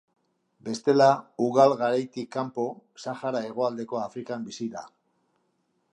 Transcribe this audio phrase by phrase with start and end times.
[0.67, 1.09] Bestela,
[1.47, 2.65] ugal garaitik kanpo
[3.05, 4.87] Sahara hegoaldeko Afrikan bizi da.